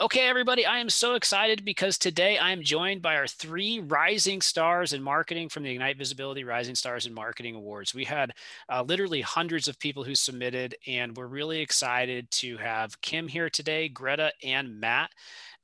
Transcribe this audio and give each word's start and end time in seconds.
Okay, 0.00 0.28
everybody, 0.28 0.66
I 0.66 0.80
am 0.80 0.90
so 0.90 1.14
excited 1.14 1.64
because 1.64 1.98
today 1.98 2.36
I 2.36 2.50
am 2.50 2.62
joined 2.62 3.00
by 3.00 3.14
our 3.14 3.28
three 3.28 3.78
rising 3.78 4.40
stars 4.40 4.92
in 4.92 5.00
marketing 5.00 5.48
from 5.48 5.62
the 5.62 5.70
Ignite 5.70 5.98
Visibility 5.98 6.42
Rising 6.42 6.74
Stars 6.74 7.06
in 7.06 7.14
Marketing 7.14 7.54
Awards. 7.54 7.94
We 7.94 8.04
had 8.04 8.32
uh, 8.68 8.82
literally 8.82 9.20
hundreds 9.20 9.68
of 9.68 9.78
people 9.78 10.02
who 10.02 10.16
submitted, 10.16 10.74
and 10.88 11.16
we're 11.16 11.28
really 11.28 11.60
excited 11.60 12.28
to 12.32 12.56
have 12.56 13.00
Kim 13.02 13.28
here 13.28 13.48
today, 13.48 13.88
Greta, 13.88 14.32
and 14.42 14.80
Matt. 14.80 15.12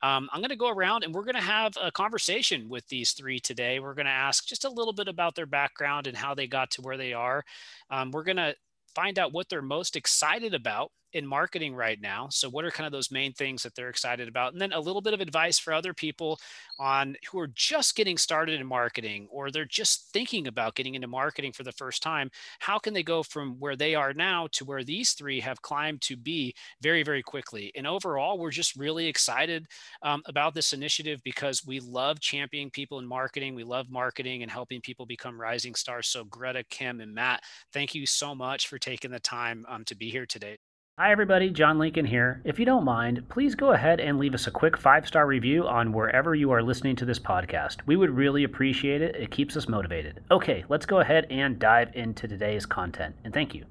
Um, 0.00 0.28
I'm 0.32 0.40
going 0.40 0.50
to 0.50 0.56
go 0.56 0.70
around 0.70 1.02
and 1.02 1.12
we're 1.12 1.24
going 1.24 1.34
to 1.34 1.40
have 1.40 1.72
a 1.82 1.90
conversation 1.90 2.68
with 2.68 2.86
these 2.86 3.10
three 3.10 3.40
today. 3.40 3.80
We're 3.80 3.94
going 3.94 4.06
to 4.06 4.12
ask 4.12 4.46
just 4.46 4.64
a 4.64 4.70
little 4.70 4.92
bit 4.92 5.08
about 5.08 5.34
their 5.34 5.44
background 5.44 6.06
and 6.06 6.16
how 6.16 6.36
they 6.36 6.46
got 6.46 6.70
to 6.72 6.82
where 6.82 6.96
they 6.96 7.12
are. 7.12 7.44
Um, 7.90 8.12
we're 8.12 8.22
going 8.22 8.36
to 8.36 8.54
find 8.94 9.18
out 9.18 9.32
what 9.32 9.48
they're 9.48 9.60
most 9.60 9.96
excited 9.96 10.54
about 10.54 10.92
in 11.12 11.26
marketing 11.26 11.74
right 11.74 12.00
now. 12.00 12.28
So, 12.30 12.48
what 12.48 12.64
are 12.64 12.70
kind 12.70 12.86
of 12.86 12.92
those 12.92 13.10
main 13.10 13.32
things 13.32 13.62
that 13.62 13.74
they're 13.74 13.88
excited 13.88 14.28
about? 14.28 14.52
And 14.52 14.60
then 14.60 14.72
a 14.72 14.80
little 14.80 15.02
bit 15.02 15.14
of 15.14 15.20
advice 15.20 15.58
for 15.58 15.72
other 15.72 15.92
people 15.94 16.38
on 16.78 17.16
who 17.30 17.38
are 17.38 17.50
just 17.54 17.96
getting 17.96 18.16
started 18.16 18.60
in 18.60 18.66
marketing 18.66 19.28
or 19.30 19.50
they're 19.50 19.64
just 19.64 20.10
thinking 20.12 20.46
about 20.46 20.74
getting 20.74 20.94
into 20.94 21.08
marketing 21.08 21.52
for 21.52 21.62
the 21.62 21.72
first 21.72 22.02
time. 22.02 22.30
How 22.58 22.78
can 22.78 22.94
they 22.94 23.02
go 23.02 23.22
from 23.22 23.56
where 23.58 23.76
they 23.76 23.94
are 23.94 24.12
now 24.12 24.48
to 24.52 24.64
where 24.64 24.84
these 24.84 25.12
three 25.12 25.40
have 25.40 25.62
climbed 25.62 26.00
to 26.02 26.16
be 26.16 26.54
very, 26.80 27.02
very 27.02 27.22
quickly? 27.22 27.72
And 27.74 27.86
overall, 27.86 28.38
we're 28.38 28.50
just 28.50 28.76
really 28.76 29.06
excited 29.06 29.66
um, 30.02 30.22
about 30.26 30.54
this 30.54 30.72
initiative 30.72 31.20
because 31.24 31.66
we 31.66 31.80
love 31.80 32.20
championing 32.20 32.70
people 32.70 32.98
in 32.98 33.06
marketing. 33.06 33.54
We 33.54 33.64
love 33.64 33.90
marketing 33.90 34.42
and 34.42 34.50
helping 34.50 34.80
people 34.80 35.06
become 35.06 35.40
rising 35.40 35.74
stars. 35.74 36.08
So, 36.08 36.24
Greta, 36.24 36.64
Kim, 36.70 37.00
and 37.00 37.14
Matt, 37.14 37.42
thank 37.72 37.94
you 37.94 38.06
so 38.06 38.34
much 38.34 38.68
for 38.68 38.78
taking 38.78 39.10
the 39.10 39.20
time 39.20 39.64
um, 39.68 39.84
to 39.84 39.94
be 39.94 40.10
here 40.10 40.26
today. 40.26 40.58
Hi, 41.00 41.12
everybody. 41.12 41.48
John 41.48 41.78
Lincoln 41.78 42.04
here. 42.04 42.42
If 42.44 42.58
you 42.58 42.66
don't 42.66 42.84
mind, 42.84 43.26
please 43.30 43.54
go 43.54 43.72
ahead 43.72 44.00
and 44.00 44.18
leave 44.18 44.34
us 44.34 44.46
a 44.46 44.50
quick 44.50 44.76
five 44.76 45.06
star 45.06 45.26
review 45.26 45.66
on 45.66 45.94
wherever 45.94 46.34
you 46.34 46.50
are 46.50 46.62
listening 46.62 46.94
to 46.96 47.06
this 47.06 47.18
podcast. 47.18 47.78
We 47.86 47.96
would 47.96 48.10
really 48.10 48.44
appreciate 48.44 49.00
it. 49.00 49.16
It 49.16 49.30
keeps 49.30 49.56
us 49.56 49.66
motivated. 49.66 50.22
Okay, 50.30 50.62
let's 50.68 50.84
go 50.84 51.00
ahead 51.00 51.26
and 51.30 51.58
dive 51.58 51.88
into 51.94 52.28
today's 52.28 52.66
content. 52.66 53.16
And 53.24 53.32
thank 53.32 53.54
you. 53.54 53.64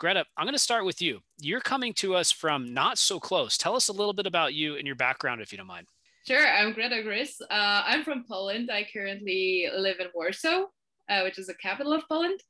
Greta, 0.00 0.24
I'm 0.36 0.44
going 0.44 0.52
to 0.52 0.58
start 0.58 0.84
with 0.84 1.00
you. 1.00 1.20
You're 1.40 1.60
coming 1.60 1.94
to 1.94 2.16
us 2.16 2.32
from 2.32 2.74
not 2.74 2.98
so 2.98 3.20
close. 3.20 3.56
Tell 3.56 3.76
us 3.76 3.86
a 3.86 3.92
little 3.92 4.12
bit 4.12 4.26
about 4.26 4.52
you 4.52 4.74
and 4.74 4.84
your 4.88 4.96
background, 4.96 5.40
if 5.40 5.52
you 5.52 5.58
don't 5.58 5.68
mind. 5.68 5.86
Sure, 6.26 6.44
I'm 6.44 6.72
Greta 6.72 6.96
Gryz. 6.96 7.40
Uh, 7.42 7.46
I'm 7.86 8.02
from 8.02 8.24
Poland. 8.28 8.72
I 8.72 8.88
currently 8.92 9.68
live 9.72 10.00
in 10.00 10.08
Warsaw 10.12 10.64
uh, 11.10 11.22
which 11.22 11.38
is 11.38 11.48
the 11.48 11.54
capital 11.54 11.92
of 11.92 12.08
Poland. 12.08 12.40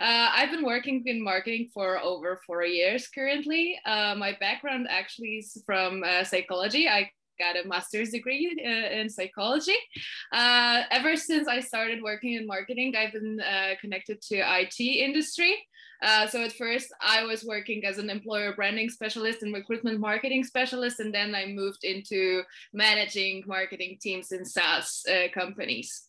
Uh, 0.00 0.28
I've 0.32 0.50
been 0.50 0.64
working 0.64 1.02
in 1.06 1.22
marketing 1.22 1.70
for 1.72 1.98
over 1.98 2.40
four 2.46 2.64
years 2.64 3.08
currently. 3.08 3.78
Uh, 3.86 4.14
my 4.16 4.36
background 4.40 4.86
actually 4.90 5.36
is 5.38 5.62
from 5.64 6.02
uh, 6.02 6.24
psychology. 6.24 6.88
I 6.88 7.10
got 7.38 7.56
a 7.56 7.68
master's 7.68 8.10
degree 8.10 8.52
uh, 8.66 9.00
in 9.00 9.08
psychology. 9.08 9.76
Ever 10.32 11.16
since 11.16 11.46
I 11.46 11.60
started 11.60 12.02
working 12.02 12.32
in 12.34 12.46
marketing, 12.46 12.96
I've 12.96 13.12
been 13.12 13.40
connected 13.80 14.20
to 14.22 14.36
IT 14.60 14.80
industry. 14.80 15.54
Uh, 16.00 16.26
so 16.28 16.44
at 16.44 16.52
first 16.52 16.92
I 17.00 17.24
was 17.24 17.44
working 17.44 17.84
as 17.84 17.98
an 17.98 18.08
employer 18.08 18.54
branding 18.54 18.88
specialist 18.88 19.42
and 19.42 19.52
recruitment 19.52 19.98
marketing 19.98 20.44
specialist, 20.44 21.00
and 21.00 21.12
then 21.12 21.34
I 21.34 21.46
moved 21.46 21.84
into 21.84 22.42
managing 22.72 23.42
marketing 23.46 23.98
teams 24.00 24.32
in 24.32 24.44
SaaS 24.44 25.04
uh, 25.10 25.28
companies. 25.34 26.07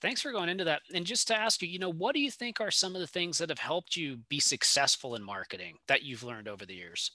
Thanks 0.00 0.20
for 0.20 0.32
going 0.32 0.48
into 0.48 0.64
that. 0.64 0.82
And 0.94 1.06
just 1.06 1.28
to 1.28 1.36
ask 1.36 1.62
you, 1.62 1.68
you 1.68 1.78
know, 1.78 1.92
what 1.92 2.14
do 2.14 2.20
you 2.20 2.30
think 2.30 2.60
are 2.60 2.70
some 2.70 2.94
of 2.94 3.00
the 3.00 3.06
things 3.06 3.38
that 3.38 3.48
have 3.48 3.58
helped 3.58 3.96
you 3.96 4.18
be 4.28 4.40
successful 4.40 5.14
in 5.14 5.22
marketing 5.22 5.76
that 5.88 6.02
you've 6.02 6.22
learned 6.22 6.48
over 6.48 6.66
the 6.66 6.74
years? 6.74 7.12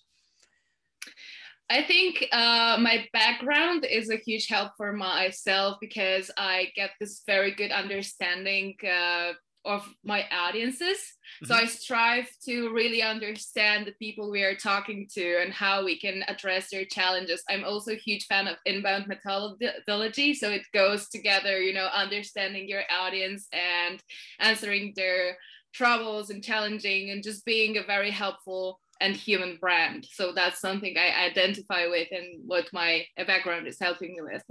I 1.70 1.84
think 1.84 2.28
uh, 2.34 2.78
my 2.82 3.08
background 3.14 3.86
is 3.90 4.10
a 4.10 4.18
huge 4.18 4.48
help 4.48 4.74
for 4.76 4.92
myself 4.92 5.78
because 5.80 6.30
I 6.38 6.72
get 6.76 6.92
this 7.00 7.24
very 7.26 7.52
good 7.56 7.72
understanding 7.72 8.76
uh, 8.84 9.34
of 9.66 9.88
my 10.04 10.26
audiences. 10.32 10.98
Mm-hmm. 11.44 11.46
So 11.46 11.56
I 11.56 11.66
strive 11.66 12.28
to 12.46 12.74
really 12.74 13.02
understand 13.02 13.86
the 13.86 13.94
people 13.94 14.32
we 14.32 14.44
are 14.44 14.56
talking 14.56 15.08
to 15.14 15.42
and 15.42 15.54
how 15.54 15.84
we 15.84 16.00
can 16.00 16.24
address 16.28 16.70
their 16.70 16.86
challenges. 16.86 17.44
I'm 17.50 17.64
also 17.64 17.92
a 17.92 17.96
huge 17.96 18.26
fan 18.26 18.48
of 18.48 18.58
inbound 18.66 19.08
methodology. 19.08 20.34
So 20.34 20.50
it 20.50 20.64
goes 20.74 21.10
together, 21.10 21.62
you 21.62 21.74
know, 21.74 21.88
understanding 21.94 22.68
your 22.68 22.84
audience 22.92 23.48
and 23.54 24.02
answering 24.40 24.94
their 24.96 25.38
troubles 25.74 26.30
and 26.30 26.44
challenging 26.44 27.12
and 27.12 27.24
just 27.24 27.46
being 27.46 27.78
a 27.78 27.84
very 27.84 28.12
helpful 28.12 28.80
and 29.00 29.16
human 29.16 29.58
brand. 29.58 30.06
So 30.12 30.32
that's 30.32 30.60
something 30.60 30.96
I 30.98 31.26
identify 31.26 31.88
with 31.88 32.10
and 32.12 32.42
what 32.46 32.68
my 32.72 33.06
background 33.18 33.68
is 33.68 33.80
helping 33.80 34.14
me 34.14 34.22
with. 34.22 34.44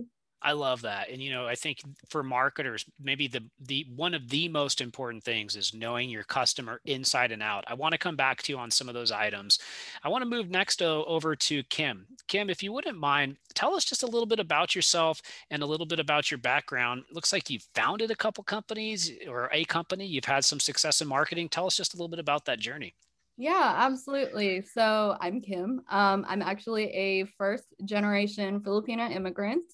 I 0.42 0.52
love 0.52 0.82
that. 0.82 1.10
And 1.10 1.22
you 1.22 1.30
know, 1.30 1.46
I 1.46 1.54
think 1.54 1.80
for 2.08 2.22
marketers, 2.22 2.84
maybe 2.98 3.28
the 3.28 3.42
the 3.60 3.86
one 3.94 4.14
of 4.14 4.28
the 4.30 4.48
most 4.48 4.80
important 4.80 5.22
things 5.22 5.54
is 5.54 5.74
knowing 5.74 6.08
your 6.08 6.22
customer 6.22 6.80
inside 6.86 7.30
and 7.30 7.42
out. 7.42 7.64
I 7.66 7.74
want 7.74 7.92
to 7.92 7.98
come 7.98 8.16
back 8.16 8.42
to 8.42 8.52
you 8.52 8.58
on 8.58 8.70
some 8.70 8.88
of 8.88 8.94
those 8.94 9.12
items. 9.12 9.58
I 10.02 10.08
want 10.08 10.22
to 10.22 10.28
move 10.28 10.48
next 10.48 10.80
over 10.82 11.36
to 11.36 11.62
Kim. 11.64 12.06
Kim, 12.26 12.48
if 12.48 12.62
you 12.62 12.72
wouldn't 12.72 12.98
mind, 12.98 13.36
tell 13.54 13.74
us 13.74 13.84
just 13.84 14.02
a 14.02 14.06
little 14.06 14.26
bit 14.26 14.40
about 14.40 14.74
yourself 14.74 15.20
and 15.50 15.62
a 15.62 15.66
little 15.66 15.86
bit 15.86 16.00
about 16.00 16.30
your 16.30 16.38
background. 16.38 17.04
It 17.08 17.14
looks 17.14 17.32
like 17.32 17.50
you've 17.50 17.66
founded 17.74 18.10
a 18.10 18.16
couple 18.16 18.42
companies 18.44 19.12
or 19.28 19.50
a 19.52 19.64
company. 19.66 20.06
You've 20.06 20.24
had 20.24 20.44
some 20.44 20.60
success 20.60 21.02
in 21.02 21.08
marketing. 21.08 21.50
Tell 21.50 21.66
us 21.66 21.76
just 21.76 21.92
a 21.92 21.96
little 21.96 22.08
bit 22.08 22.18
about 22.18 22.46
that 22.46 22.60
journey. 22.60 22.94
Yeah, 23.36 23.74
absolutely. 23.74 24.62
So 24.62 25.16
I'm 25.20 25.40
Kim. 25.40 25.80
Um, 25.88 26.26
I'm 26.28 26.42
actually 26.42 26.84
a 26.90 27.24
first 27.38 27.64
generation 27.86 28.60
Filipino 28.60 29.08
immigrant. 29.08 29.64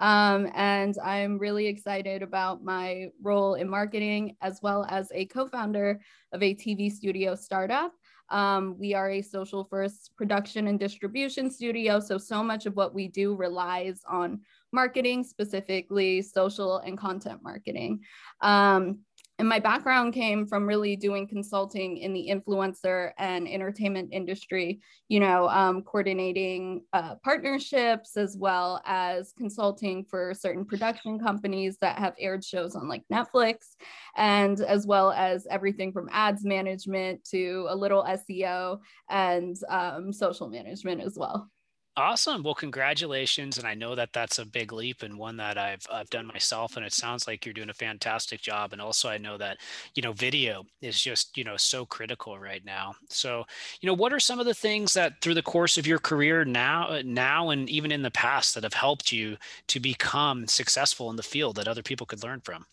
Um, 0.00 0.48
and 0.54 0.96
I'm 1.04 1.38
really 1.38 1.66
excited 1.66 2.22
about 2.22 2.64
my 2.64 3.08
role 3.22 3.54
in 3.54 3.68
marketing 3.68 4.36
as 4.40 4.60
well 4.62 4.86
as 4.88 5.12
a 5.14 5.26
co 5.26 5.46
founder 5.46 6.00
of 6.32 6.42
a 6.42 6.54
TV 6.54 6.90
studio 6.90 7.34
startup. 7.34 7.92
Um, 8.30 8.76
we 8.78 8.94
are 8.94 9.10
a 9.10 9.22
social 9.22 9.64
first 9.64 10.12
production 10.16 10.68
and 10.68 10.78
distribution 10.78 11.50
studio. 11.50 12.00
So, 12.00 12.16
so 12.16 12.42
much 12.42 12.64
of 12.66 12.76
what 12.76 12.94
we 12.94 13.08
do 13.08 13.34
relies 13.34 14.02
on 14.08 14.40
marketing, 14.72 15.24
specifically 15.24 16.22
social 16.22 16.78
and 16.78 16.96
content 16.96 17.42
marketing. 17.42 18.00
Um, 18.40 19.00
and 19.40 19.48
my 19.48 19.58
background 19.58 20.12
came 20.12 20.46
from 20.46 20.66
really 20.66 20.96
doing 20.96 21.26
consulting 21.26 21.96
in 21.96 22.12
the 22.12 22.28
influencer 22.30 23.12
and 23.16 23.48
entertainment 23.48 24.10
industry, 24.12 24.82
you 25.08 25.18
know, 25.18 25.48
um, 25.48 25.80
coordinating 25.80 26.84
uh, 26.92 27.14
partnerships 27.24 28.18
as 28.18 28.36
well 28.36 28.82
as 28.84 29.32
consulting 29.38 30.04
for 30.04 30.34
certain 30.34 30.66
production 30.66 31.18
companies 31.18 31.78
that 31.80 31.98
have 31.98 32.12
aired 32.18 32.44
shows 32.44 32.76
on 32.76 32.86
like 32.86 33.02
Netflix, 33.10 33.76
and 34.14 34.60
as 34.60 34.86
well 34.86 35.10
as 35.12 35.46
everything 35.50 35.90
from 35.90 36.10
ads 36.12 36.44
management 36.44 37.24
to 37.24 37.66
a 37.70 37.74
little 37.74 38.04
SEO 38.04 38.78
and 39.08 39.56
um, 39.70 40.12
social 40.12 40.50
management 40.50 41.00
as 41.00 41.16
well. 41.16 41.48
Awesome. 41.96 42.42
Well, 42.44 42.54
congratulations. 42.54 43.58
And 43.58 43.66
I 43.66 43.74
know 43.74 43.94
that 43.94 44.12
that's 44.12 44.38
a 44.38 44.46
big 44.46 44.72
leap 44.72 45.02
and 45.02 45.18
one 45.18 45.36
that 45.36 45.58
I've, 45.58 45.84
I've 45.92 46.08
done 46.08 46.26
myself. 46.26 46.76
And 46.76 46.86
it 46.86 46.92
sounds 46.92 47.26
like 47.26 47.44
you're 47.44 47.52
doing 47.52 47.68
a 47.68 47.74
fantastic 47.74 48.40
job. 48.40 48.72
And 48.72 48.80
also, 48.80 49.08
I 49.08 49.18
know 49.18 49.36
that, 49.38 49.58
you 49.94 50.02
know, 50.02 50.12
video 50.12 50.64
is 50.80 51.00
just, 51.00 51.36
you 51.36 51.44
know, 51.44 51.56
so 51.56 51.84
critical 51.84 52.38
right 52.38 52.64
now. 52.64 52.94
So, 53.08 53.44
you 53.80 53.86
know, 53.88 53.94
what 53.94 54.12
are 54.12 54.20
some 54.20 54.38
of 54.38 54.46
the 54.46 54.54
things 54.54 54.94
that 54.94 55.20
through 55.20 55.34
the 55.34 55.42
course 55.42 55.76
of 55.76 55.86
your 55.86 55.98
career 55.98 56.44
now, 56.44 57.00
now, 57.04 57.50
and 57.50 57.68
even 57.68 57.92
in 57.92 58.02
the 58.02 58.10
past 58.12 58.54
that 58.54 58.62
have 58.62 58.72
helped 58.72 59.12
you 59.12 59.36
to 59.66 59.80
become 59.80 60.46
successful 60.46 61.10
in 61.10 61.16
the 61.16 61.22
field 61.22 61.56
that 61.56 61.68
other 61.68 61.82
people 61.82 62.06
could 62.06 62.22
learn 62.22 62.40
from? 62.40 62.64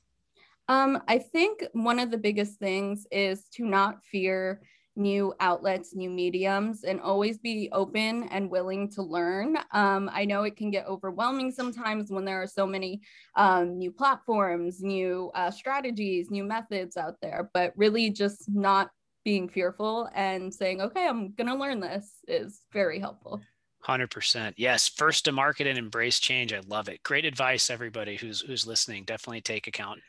Um, 0.69 1.01
I 1.07 1.17
think 1.17 1.63
one 1.73 1.99
of 1.99 2.11
the 2.11 2.17
biggest 2.17 2.59
things 2.59 3.07
is 3.11 3.49
to 3.53 3.65
not 3.65 4.03
fear 4.05 4.61
new 4.97 5.33
outlets, 5.39 5.95
new 5.95 6.09
mediums, 6.09 6.83
and 6.83 6.99
always 6.99 7.37
be 7.37 7.69
open 7.71 8.23
and 8.29 8.49
willing 8.49 8.89
to 8.91 9.01
learn. 9.01 9.57
Um, 9.71 10.09
I 10.11 10.25
know 10.25 10.43
it 10.43 10.57
can 10.57 10.71
get 10.71 10.87
overwhelming 10.87 11.51
sometimes 11.51 12.09
when 12.11 12.25
there 12.25 12.41
are 12.41 12.47
so 12.47 12.65
many 12.65 13.01
um, 13.35 13.77
new 13.77 13.91
platforms, 13.91 14.81
new 14.81 15.31
uh, 15.35 15.51
strategies, 15.51 16.31
new 16.31 16.43
methods 16.43 16.97
out 16.97 17.15
there, 17.21 17.49
but 17.53 17.73
really 17.75 18.09
just 18.09 18.49
not 18.49 18.89
being 19.23 19.49
fearful 19.49 20.09
and 20.15 20.53
saying, 20.53 20.81
okay, 20.81 21.05
I'm 21.05 21.33
going 21.33 21.47
to 21.47 21.55
learn 21.55 21.79
this 21.79 22.13
is 22.27 22.61
very 22.71 22.99
helpful. 22.99 23.41
100%. 23.85 24.53
Yes, 24.57 24.87
first 24.87 25.25
to 25.25 25.31
market 25.31 25.67
and 25.67 25.77
embrace 25.77 26.19
change. 26.19 26.53
I 26.53 26.61
love 26.67 26.89
it. 26.89 27.03
Great 27.03 27.25
advice 27.25 27.69
everybody 27.69 28.15
who's 28.17 28.41
who's 28.41 28.67
listening. 28.67 29.03
Definitely 29.05 29.41
take 29.41 29.67
account 29.67 29.99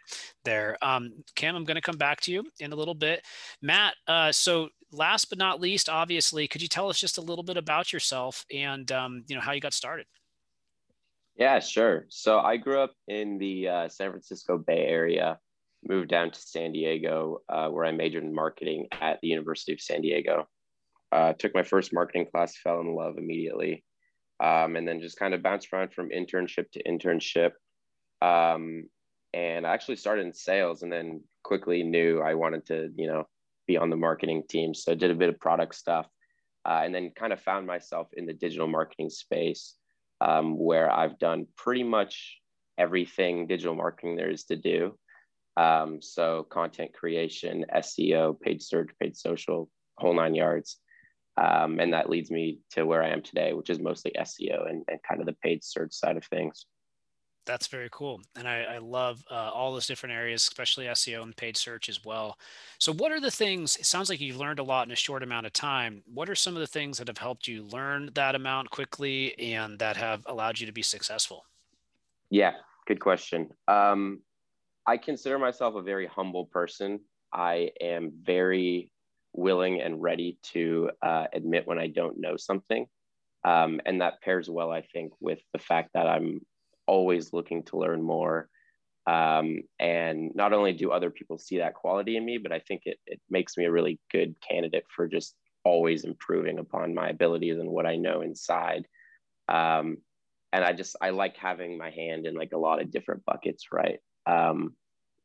there. 0.44 0.76
Um 0.82 1.12
Kim, 1.36 1.54
I'm 1.54 1.64
going 1.64 1.76
to 1.76 1.80
come 1.82 1.98
back 1.98 2.20
to 2.22 2.32
you 2.32 2.44
in 2.60 2.72
a 2.72 2.76
little 2.76 2.94
bit. 2.94 3.24
Matt, 3.62 3.94
uh 4.06 4.32
so 4.32 4.68
last 4.92 5.26
but 5.26 5.38
not 5.38 5.60
least, 5.60 5.88
obviously, 5.88 6.48
could 6.48 6.62
you 6.62 6.68
tell 6.68 6.88
us 6.88 6.98
just 6.98 7.18
a 7.18 7.22
little 7.22 7.44
bit 7.44 7.56
about 7.56 7.92
yourself 7.92 8.44
and 8.52 8.90
um, 8.92 9.24
you 9.28 9.34
know 9.34 9.42
how 9.42 9.52
you 9.52 9.60
got 9.60 9.74
started? 9.74 10.06
Yeah, 11.36 11.60
sure. 11.60 12.06
So 12.08 12.40
I 12.40 12.56
grew 12.56 12.80
up 12.80 12.94
in 13.06 13.38
the 13.38 13.68
uh, 13.68 13.88
San 13.88 14.10
Francisco 14.10 14.58
Bay 14.58 14.86
Area, 14.86 15.38
moved 15.86 16.08
down 16.08 16.32
to 16.32 16.40
San 16.40 16.72
Diego, 16.72 17.42
uh, 17.48 17.68
where 17.68 17.84
I 17.84 17.92
majored 17.92 18.24
in 18.24 18.34
marketing 18.34 18.88
at 18.90 19.20
the 19.22 19.28
University 19.28 19.72
of 19.72 19.80
San 19.80 20.02
Diego. 20.02 20.48
Uh, 21.10 21.32
took 21.32 21.54
my 21.54 21.62
first 21.62 21.92
marketing 21.92 22.26
class, 22.30 22.56
fell 22.56 22.80
in 22.80 22.94
love 22.94 23.16
immediately. 23.18 23.84
um, 24.40 24.76
and 24.76 24.86
then 24.86 25.00
just 25.00 25.18
kind 25.18 25.34
of 25.34 25.42
bounced 25.42 25.68
around 25.72 25.92
from 25.92 26.10
internship 26.10 26.70
to 26.72 26.82
internship. 26.84 27.52
Um, 28.22 28.84
and 29.34 29.66
I 29.66 29.74
actually 29.74 29.96
started 29.96 30.26
in 30.26 30.32
sales 30.32 30.82
and 30.82 30.92
then 30.92 31.22
quickly 31.42 31.82
knew 31.82 32.20
I 32.20 32.34
wanted 32.34 32.66
to, 32.66 32.90
you 32.96 33.06
know, 33.06 33.24
be 33.66 33.76
on 33.76 33.90
the 33.90 33.96
marketing 33.96 34.44
team. 34.48 34.74
So 34.74 34.92
I 34.92 34.94
did 34.94 35.10
a 35.10 35.14
bit 35.14 35.28
of 35.28 35.40
product 35.40 35.74
stuff 35.74 36.06
uh, 36.64 36.80
and 36.84 36.94
then 36.94 37.10
kind 37.16 37.32
of 37.32 37.40
found 37.40 37.66
myself 37.66 38.08
in 38.16 38.26
the 38.26 38.32
digital 38.32 38.66
marketing 38.68 39.10
space 39.10 39.74
um, 40.20 40.56
where 40.58 40.90
I've 40.90 41.18
done 41.18 41.46
pretty 41.56 41.82
much 41.84 42.38
everything 42.78 43.46
digital 43.46 43.74
marketing 43.74 44.16
there 44.16 44.30
is 44.30 44.44
to 44.44 44.56
do. 44.56 44.96
Um, 45.56 46.00
so 46.00 46.46
content 46.48 46.92
creation, 46.94 47.66
SEO, 47.74 48.40
paid 48.40 48.62
search, 48.62 48.90
paid 49.00 49.16
social, 49.16 49.68
whole 49.98 50.14
nine 50.14 50.36
yards. 50.36 50.78
Um, 51.38 51.78
and 51.78 51.92
that 51.92 52.10
leads 52.10 52.30
me 52.30 52.58
to 52.70 52.84
where 52.84 53.02
I 53.02 53.10
am 53.10 53.22
today, 53.22 53.52
which 53.52 53.70
is 53.70 53.78
mostly 53.78 54.12
SEO 54.18 54.68
and, 54.68 54.82
and 54.88 54.98
kind 55.08 55.20
of 55.20 55.26
the 55.26 55.34
paid 55.34 55.62
search 55.62 55.92
side 55.92 56.16
of 56.16 56.24
things. 56.24 56.66
That's 57.46 57.68
very 57.68 57.88
cool. 57.92 58.20
And 58.36 58.46
I, 58.46 58.62
I 58.62 58.78
love 58.78 59.24
uh, 59.30 59.50
all 59.54 59.72
those 59.72 59.86
different 59.86 60.14
areas, 60.14 60.42
especially 60.42 60.86
SEO 60.86 61.22
and 61.22 61.34
paid 61.34 61.56
search 61.56 61.88
as 61.88 62.04
well. 62.04 62.38
So, 62.78 62.92
what 62.92 63.10
are 63.10 63.20
the 63.20 63.30
things? 63.30 63.76
It 63.76 63.86
sounds 63.86 64.10
like 64.10 64.20
you've 64.20 64.36
learned 64.36 64.58
a 64.58 64.64
lot 64.64 64.86
in 64.86 64.92
a 64.92 64.96
short 64.96 65.22
amount 65.22 65.46
of 65.46 65.54
time. 65.54 66.02
What 66.12 66.28
are 66.28 66.34
some 66.34 66.56
of 66.56 66.60
the 66.60 66.66
things 66.66 66.98
that 66.98 67.08
have 67.08 67.16
helped 67.16 67.48
you 67.48 67.62
learn 67.62 68.10
that 68.14 68.34
amount 68.34 68.70
quickly 68.70 69.38
and 69.38 69.78
that 69.78 69.96
have 69.96 70.24
allowed 70.26 70.58
you 70.60 70.66
to 70.66 70.72
be 70.72 70.82
successful? 70.82 71.46
Yeah, 72.30 72.52
good 72.86 73.00
question. 73.00 73.48
Um, 73.66 74.20
I 74.86 74.98
consider 74.98 75.38
myself 75.38 75.74
a 75.74 75.82
very 75.82 76.06
humble 76.06 76.46
person. 76.46 77.00
I 77.32 77.70
am 77.80 78.12
very 78.22 78.90
willing 79.38 79.80
and 79.80 80.02
ready 80.02 80.38
to 80.42 80.90
uh, 81.00 81.26
admit 81.32 81.66
when 81.66 81.78
I 81.78 81.86
don't 81.86 82.18
know 82.18 82.36
something. 82.36 82.86
Um, 83.44 83.80
and 83.86 84.00
that 84.00 84.20
pairs 84.20 84.50
well, 84.50 84.70
I 84.70 84.82
think, 84.82 85.12
with 85.20 85.38
the 85.52 85.60
fact 85.60 85.90
that 85.94 86.06
I'm 86.06 86.40
always 86.86 87.32
looking 87.32 87.62
to 87.64 87.78
learn 87.78 88.02
more. 88.02 88.48
Um, 89.06 89.62
and 89.78 90.32
not 90.34 90.52
only 90.52 90.72
do 90.72 90.90
other 90.90 91.10
people 91.10 91.38
see 91.38 91.58
that 91.58 91.74
quality 91.74 92.16
in 92.16 92.24
me, 92.24 92.38
but 92.38 92.52
I 92.52 92.58
think 92.58 92.82
it, 92.84 92.98
it 93.06 93.20
makes 93.30 93.56
me 93.56 93.64
a 93.64 93.72
really 93.72 93.98
good 94.10 94.34
candidate 94.46 94.84
for 94.94 95.06
just 95.06 95.34
always 95.64 96.04
improving 96.04 96.58
upon 96.58 96.94
my 96.94 97.08
abilities 97.08 97.58
and 97.58 97.70
what 97.70 97.86
I 97.86 97.96
know 97.96 98.20
inside. 98.20 98.86
Um, 99.48 99.98
and 100.52 100.64
I 100.64 100.72
just, 100.72 100.96
I 101.00 101.10
like 101.10 101.36
having 101.36 101.78
my 101.78 101.90
hand 101.90 102.26
in 102.26 102.34
like 102.34 102.52
a 102.52 102.58
lot 102.58 102.82
of 102.82 102.90
different 102.90 103.24
buckets, 103.24 103.66
right? 103.72 104.00
Um, 104.26 104.74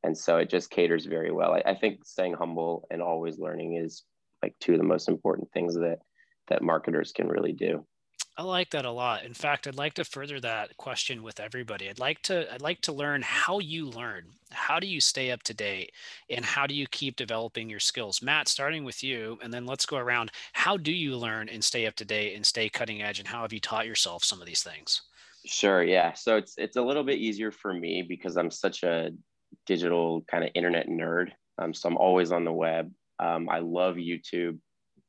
and 0.03 0.17
so 0.17 0.37
it 0.37 0.49
just 0.49 0.69
caters 0.69 1.05
very 1.05 1.31
well. 1.31 1.53
I, 1.53 1.71
I 1.71 1.75
think 1.75 2.05
staying 2.05 2.33
humble 2.33 2.87
and 2.91 3.01
always 3.01 3.39
learning 3.39 3.75
is 3.75 4.03
like 4.41 4.55
two 4.59 4.73
of 4.73 4.77
the 4.77 4.83
most 4.83 5.07
important 5.07 5.51
things 5.51 5.75
that 5.75 5.99
that 6.49 6.61
marketers 6.61 7.13
can 7.13 7.27
really 7.27 7.53
do. 7.53 7.85
I 8.35 8.43
like 8.43 8.71
that 8.71 8.85
a 8.85 8.91
lot. 8.91 9.25
In 9.25 9.33
fact, 9.35 9.67
I'd 9.67 9.75
like 9.75 9.93
to 9.93 10.03
further 10.03 10.39
that 10.39 10.75
question 10.77 11.21
with 11.21 11.39
everybody. 11.39 11.87
I'd 11.87 11.99
like 11.99 12.21
to 12.23 12.51
I'd 12.51 12.61
like 12.61 12.81
to 12.81 12.91
learn 12.91 13.21
how 13.21 13.59
you 13.59 13.85
learn. 13.85 14.25
How 14.51 14.79
do 14.79 14.87
you 14.87 14.99
stay 14.99 15.31
up 15.31 15.43
to 15.43 15.53
date 15.53 15.91
and 16.29 16.43
how 16.43 16.67
do 16.67 16.73
you 16.73 16.87
keep 16.87 17.15
developing 17.15 17.69
your 17.69 17.79
skills? 17.79 18.21
Matt, 18.21 18.47
starting 18.47 18.83
with 18.83 19.03
you 19.03 19.37
and 19.43 19.53
then 19.53 19.65
let's 19.65 19.85
go 19.85 19.97
around. 19.97 20.31
How 20.53 20.77
do 20.77 20.91
you 20.91 21.15
learn 21.15 21.47
and 21.47 21.63
stay 21.63 21.85
up 21.85 21.95
to 21.95 22.05
date 22.05 22.35
and 22.35 22.45
stay 22.45 22.69
cutting 22.69 23.01
edge 23.01 23.19
and 23.19 23.27
how 23.27 23.43
have 23.43 23.53
you 23.53 23.59
taught 23.59 23.87
yourself 23.87 24.23
some 24.23 24.41
of 24.41 24.47
these 24.47 24.63
things? 24.63 25.01
Sure, 25.45 25.83
yeah. 25.83 26.13
So 26.13 26.37
it's 26.37 26.55
it's 26.57 26.77
a 26.77 26.81
little 26.81 27.03
bit 27.03 27.19
easier 27.19 27.51
for 27.51 27.73
me 27.73 28.01
because 28.01 28.35
I'm 28.35 28.51
such 28.51 28.81
a 28.83 29.11
digital 29.65 30.23
kind 30.29 30.43
of 30.43 30.51
internet 30.55 30.87
nerd. 30.87 31.31
Um, 31.57 31.73
so 31.73 31.89
I'm 31.89 31.97
always 31.97 32.31
on 32.31 32.45
the 32.45 32.51
web. 32.51 32.91
Um, 33.19 33.49
I 33.49 33.59
love 33.59 33.95
YouTube. 33.95 34.59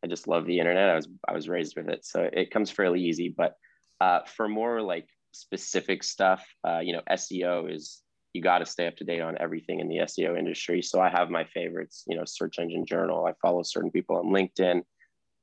I 0.04 0.06
just 0.06 0.28
love 0.28 0.46
the 0.46 0.58
internet. 0.58 0.90
I 0.90 0.96
was 0.96 1.08
I 1.28 1.32
was 1.32 1.48
raised 1.48 1.76
with 1.76 1.88
it, 1.88 2.04
so 2.04 2.28
it 2.32 2.50
comes 2.50 2.70
fairly 2.70 3.00
easy. 3.00 3.34
But 3.34 3.54
uh, 4.00 4.20
for 4.26 4.48
more 4.48 4.82
like 4.82 5.08
specific 5.32 6.02
stuff, 6.02 6.44
uh, 6.66 6.80
you 6.80 6.92
know, 6.92 7.02
SEO 7.10 7.74
is 7.74 8.02
you 8.34 8.42
got 8.42 8.58
to 8.58 8.66
stay 8.66 8.86
up 8.86 8.96
to 8.96 9.04
date 9.04 9.20
on 9.20 9.36
everything 9.40 9.80
in 9.80 9.88
the 9.88 9.98
SEO 9.98 10.38
industry. 10.38 10.82
So 10.82 11.00
I 11.00 11.08
have 11.08 11.30
my 11.30 11.44
favorites, 11.44 12.04
you 12.06 12.16
know, 12.16 12.24
Search 12.26 12.58
Engine 12.58 12.84
Journal. 12.84 13.24
I 13.24 13.32
follow 13.40 13.62
certain 13.62 13.90
people 13.90 14.16
on 14.16 14.26
LinkedIn, 14.26 14.82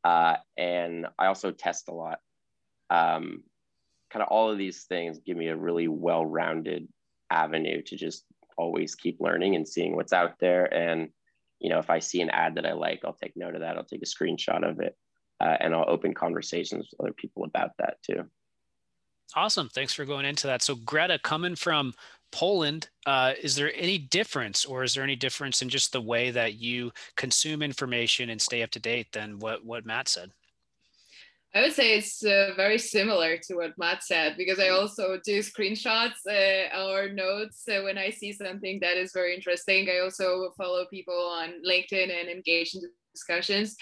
uh, 0.03 0.35
and 0.57 1.07
I 1.17 1.27
also 1.27 1.51
test 1.51 1.87
a 1.89 1.93
lot. 1.93 2.19
Um, 2.89 3.43
kind 4.11 4.21
of 4.21 4.27
all 4.29 4.51
of 4.51 4.57
these 4.57 4.83
things 4.83 5.19
give 5.25 5.37
me 5.37 5.47
a 5.47 5.55
really 5.55 5.87
well-rounded 5.87 6.87
avenue 7.29 7.81
to 7.83 7.95
just 7.95 8.25
always 8.57 8.95
keep 8.95 9.19
learning 9.19 9.55
and 9.55 9.67
seeing 9.67 9.95
what's 9.95 10.13
out 10.13 10.39
there 10.39 10.73
and 10.73 11.09
you 11.61 11.69
know, 11.69 11.77
if 11.77 11.89
I 11.89 11.99
see 11.99 12.21
an 12.21 12.31
ad 12.31 12.55
that 12.55 12.65
I 12.65 12.73
like, 12.73 13.01
I'll 13.05 13.13
take 13.13 13.37
note 13.37 13.53
of 13.53 13.61
that. 13.61 13.77
I'll 13.77 13.85
take 13.85 14.01
a 14.01 14.05
screenshot 14.05 14.67
of 14.67 14.79
it, 14.79 14.97
uh, 15.39 15.57
and 15.59 15.75
I'll 15.75 15.85
open 15.87 16.13
conversations 16.13 16.87
with 16.91 16.99
other 16.99 17.13
people 17.13 17.43
about 17.43 17.71
that 17.77 17.97
too. 18.03 18.25
Awesome. 19.35 19.69
Thanks 19.69 19.93
for 19.93 20.03
going 20.03 20.25
into 20.25 20.47
that. 20.47 20.63
So, 20.63 20.75
Greta, 20.75 21.19
coming 21.19 21.55
from 21.55 21.93
Poland, 22.31 22.89
uh, 23.05 23.33
is 23.41 23.55
there 23.55 23.71
any 23.75 23.99
difference, 23.99 24.65
or 24.65 24.83
is 24.83 24.95
there 24.95 25.03
any 25.03 25.15
difference 25.15 25.61
in 25.61 25.69
just 25.69 25.93
the 25.93 26.01
way 26.01 26.31
that 26.31 26.55
you 26.55 26.91
consume 27.15 27.61
information 27.61 28.31
and 28.31 28.41
stay 28.41 28.63
up 28.63 28.71
to 28.71 28.79
date 28.79 29.11
than 29.13 29.37
what 29.37 29.63
what 29.63 29.85
Matt 29.85 30.07
said? 30.07 30.31
I 31.53 31.61
would 31.61 31.73
say 31.73 31.97
it's 31.97 32.23
uh, 32.23 32.51
very 32.55 32.77
similar 32.77 33.37
to 33.37 33.55
what 33.55 33.77
Matt 33.77 34.03
said 34.03 34.35
because 34.37 34.57
I 34.57 34.69
also 34.69 35.19
do 35.23 35.39
screenshots 35.39 36.25
uh, 36.25 36.85
or 36.85 37.09
notes 37.09 37.65
uh, 37.67 37.81
when 37.83 37.97
I 37.97 38.09
see 38.09 38.31
something 38.31 38.79
that 38.79 38.95
is 38.95 39.11
very 39.11 39.35
interesting. 39.35 39.89
I 39.89 39.99
also 39.99 40.51
follow 40.57 40.85
people 40.85 41.13
on 41.13 41.61
LinkedIn 41.67 42.09
and 42.09 42.29
engage 42.29 42.73
in 42.73 42.81
discussions. 43.13 43.75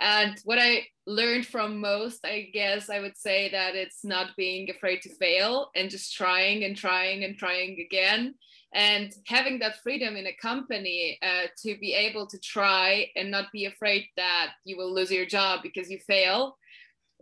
And 0.00 0.36
what 0.44 0.58
I 0.58 0.86
learned 1.06 1.46
from 1.46 1.80
most, 1.80 2.24
I 2.24 2.50
guess 2.52 2.90
I 2.90 2.98
would 2.98 3.16
say 3.16 3.50
that 3.50 3.76
it's 3.76 4.04
not 4.04 4.36
being 4.36 4.68
afraid 4.68 5.02
to 5.02 5.14
fail 5.14 5.70
and 5.76 5.90
just 5.90 6.14
trying 6.14 6.64
and 6.64 6.76
trying 6.76 7.22
and 7.22 7.38
trying 7.38 7.78
again. 7.78 8.34
And 8.74 9.12
having 9.28 9.60
that 9.60 9.82
freedom 9.82 10.16
in 10.16 10.26
a 10.26 10.36
company 10.40 11.18
uh, 11.22 11.46
to 11.58 11.76
be 11.78 11.92
able 11.92 12.26
to 12.26 12.38
try 12.40 13.06
and 13.14 13.30
not 13.30 13.52
be 13.52 13.66
afraid 13.66 14.06
that 14.16 14.54
you 14.64 14.76
will 14.76 14.92
lose 14.92 15.12
your 15.12 15.26
job 15.26 15.60
because 15.62 15.90
you 15.90 15.98
fail 15.98 16.56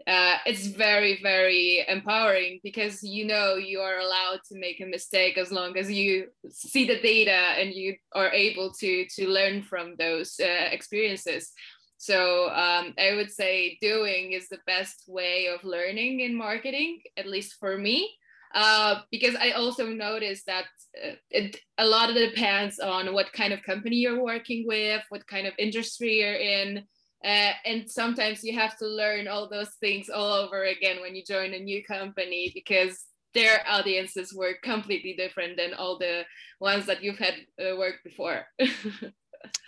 uh, 0.07 0.37
it's 0.47 0.67
very 0.67 1.21
very 1.23 1.85
empowering 1.89 2.61
because 2.63 3.03
you 3.03 3.25
know 3.27 3.55
you 3.55 3.81
are 3.81 3.99
allowed 3.99 4.41
to 4.49 4.59
make 4.59 4.81
a 4.81 4.87
mistake 4.87 5.39
as 5.39 5.51
long 5.53 5.77
as 5.77 5.91
you 5.91 6.29
see 6.49 6.87
the 6.87 7.01
data 7.01 7.31
and 7.61 7.73
you 7.73 7.95
are 8.15 8.31
able 8.31 8.73
to 8.73 9.07
to 9.17 9.29
learn 9.29 9.63
from 9.63 9.95
those 9.99 10.39
uh, 10.41 10.69
experiences. 10.71 11.53
So 11.99 12.49
um, 12.49 12.95
i 12.99 13.13
would 13.15 13.31
say 13.31 13.77
doing 13.83 14.33
is 14.33 14.49
the 14.49 14.65
best 14.67 15.05
way 15.07 15.49
of 15.49 15.63
learning 15.65 16.21
in 16.21 16.35
marketing 16.35 17.03
at 17.19 17.27
least 17.27 17.57
for 17.61 17.77
me 17.77 18.09
uh, 18.55 19.01
because 19.11 19.37
I 19.37 19.53
also 19.53 19.87
noticed 19.87 20.47
that 20.47 20.65
uh, 21.05 21.15
it, 21.31 21.57
a 21.79 21.87
lot 21.87 22.11
of 22.11 22.17
it 22.17 22.35
depends 22.35 22.79
on 22.81 23.15
what 23.15 23.33
kind 23.33 23.53
of 23.53 23.63
company 23.63 23.97
you're 23.97 24.23
working 24.23 24.65
with, 24.67 25.03
what 25.09 25.27
kind 25.27 25.47
of 25.47 25.55
industry 25.59 26.21
you're 26.21 26.35
in, 26.35 26.85
uh, 27.25 27.53
and 27.65 27.91
sometimes 27.91 28.43
you 28.43 28.59
have 28.59 28.77
to 28.79 28.87
learn 28.87 29.29
all 29.29 29.49
those 29.49 29.71
things 29.81 30.09
all 30.09 30.33
over 30.33 30.65
again 30.65 31.01
when 31.01 31.15
you 31.15 31.23
join 31.25 31.53
a 31.53 31.59
new 31.59 31.85
company 31.85 32.51
because 32.55 33.05
their 33.35 33.61
audiences 33.69 34.33
were 34.35 34.55
completely 34.63 35.15
different 35.15 35.57
than 35.57 35.75
all 35.75 35.99
the 35.99 36.23
ones 36.61 36.87
that 36.87 37.03
you've 37.03 37.19
had 37.19 37.35
uh, 37.61 37.77
worked 37.77 38.05
before. 38.05 38.47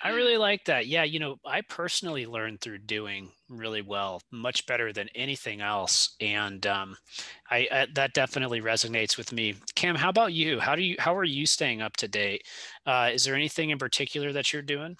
I 0.02 0.10
really 0.10 0.36
like 0.36 0.64
that. 0.66 0.86
Yeah, 0.86 1.04
you 1.04 1.18
know, 1.18 1.36
I 1.46 1.62
personally 1.62 2.26
learned 2.26 2.60
through 2.60 2.78
doing 2.78 3.30
really 3.48 3.82
well, 3.82 4.20
much 4.30 4.66
better 4.66 4.92
than 4.92 5.08
anything 5.14 5.60
else, 5.60 6.14
and 6.20 6.66
um, 6.66 6.96
I, 7.50 7.68
I, 7.72 7.86
that 7.94 8.12
definitely 8.12 8.60
resonates 8.60 9.16
with 9.16 9.32
me. 9.32 9.54
Cam, 9.74 9.94
how 9.94 10.10
about 10.10 10.32
you? 10.32 10.58
How 10.60 10.74
do 10.74 10.82
you 10.82 10.96
how 10.98 11.16
are 11.16 11.24
you 11.24 11.46
staying 11.46 11.80
up 11.80 11.96
to 11.98 12.08
date? 12.08 12.42
Uh, 12.84 13.10
is 13.12 13.24
there 13.24 13.34
anything 13.34 13.70
in 13.70 13.78
particular 13.78 14.32
that 14.32 14.52
you're 14.52 14.60
doing? 14.60 14.96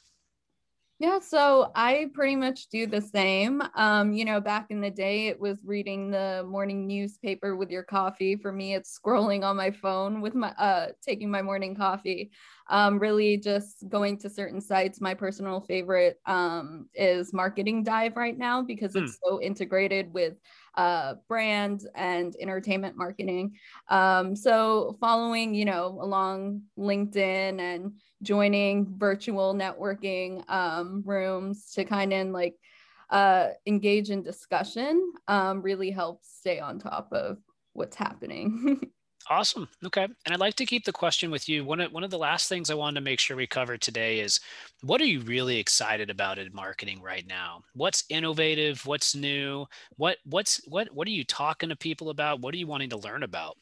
Yeah, 0.99 1.19
so 1.19 1.73
I 1.75 2.11
pretty 2.15 2.37
much 2.37 2.69
do 2.69 2.87
the 2.87 3.01
same. 3.01 3.61
Um, 3.75 4.13
you 4.13 4.25
know, 4.25 4.41
back 4.41 4.67
in 4.71 4.81
the 4.81 4.91
day, 4.91 5.27
it 5.27 5.41
was 5.41 5.59
reading 5.65 6.13
the 6.13 6.47
morning 6.49 6.87
newspaper 6.87 7.57
with 7.57 7.71
your 7.71 7.83
coffee. 7.83 8.37
For 8.37 8.53
me, 8.53 8.75
it's 8.75 9.01
scrolling 9.01 9.43
on 9.43 9.57
my 9.57 9.73
phone 9.73 10.21
with 10.21 10.37
my 10.37 10.51
uh, 10.51 10.89
taking 11.05 11.29
my 11.29 11.43
morning 11.43 11.75
coffee. 11.75 12.31
Um, 12.69 13.01
really, 13.01 13.37
just 13.37 13.89
going 13.89 14.17
to 14.19 14.31
certain 14.31 14.61
sites. 14.61 15.01
My 15.01 15.13
personal 15.13 15.61
favorite 15.61 16.21
um, 16.27 16.89
is 16.95 17.33
Marketing 17.33 17.83
Dive 17.83 18.17
right 18.17 18.39
now 18.39 18.63
because 18.63 18.95
it's 18.95 19.17
mm. 19.17 19.19
so 19.25 19.43
integrated 19.43 20.13
with 20.15 20.35
uh, 20.75 21.15
brand 21.29 21.87
and 21.95 22.35
entertainment 22.41 22.97
marketing. 22.97 23.53
Um, 23.89 24.35
so 24.35 24.97
following, 25.01 25.55
you 25.55 25.65
know, 25.65 25.99
along 26.01 26.63
LinkedIn 26.79 27.61
and 27.61 27.93
joining 28.23 28.97
virtual 28.97 29.55
networking 29.55 30.49
um, 30.51 31.03
rooms 31.05 31.73
to 31.73 31.85
kind 31.85 32.13
of 32.13 32.29
like 32.29 32.55
uh, 33.11 33.49
engage 33.67 34.11
in 34.11 34.23
discussion 34.23 35.13
um, 35.29 35.61
really 35.63 35.91
helps 35.91 36.35
stay 36.39 36.59
on 36.59 36.79
top 36.79 37.13
of 37.13 37.39
what's 37.75 37.97
happening. 37.97 38.81
Awesome. 39.31 39.69
Okay. 39.85 40.05
And 40.05 40.35
I'd 40.35 40.41
like 40.41 40.55
to 40.57 40.67
keep 40.67 40.85
the 40.85 40.93
question 40.93 41.31
with 41.31 41.49
you. 41.49 41.65
One 41.65 41.81
of, 41.81 41.93
one 41.93 42.05
of 42.05 42.11
the 42.11 42.19
last 42.19 42.49
things 42.49 42.71
I 42.71 42.75
wanted 42.75 42.97
to 42.97 43.05
make 43.05 43.21
sure 43.21 43.37
we 43.37 43.47
cover 43.47 43.79
today 43.79 44.21
is 44.21 44.41
what 44.83 45.01
are 45.01 45.07
you 45.07 45.21
really 45.21 45.59
excited 45.59 46.11
about 46.11 46.39
in 46.39 46.53
marketing 46.53 47.01
right 47.01 47.27
now? 47.27 47.63
What's 47.75 48.05
innovative? 48.09 48.85
What's 48.85 49.15
new? 49.15 49.67
What 49.97 50.19
what's 50.25 50.61
what 50.67 50.89
what 50.93 51.07
are 51.07 51.13
you 51.13 51.25
talking 51.25 51.69
to 51.69 51.77
people 51.77 52.11
about? 52.11 52.41
What 52.41 52.55
are 52.55 52.59
you 52.59 52.67
wanting 52.67 52.91
to 52.91 52.97
learn 52.97 53.23
about? 53.23 53.57